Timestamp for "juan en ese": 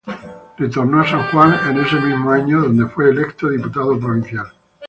1.29-1.97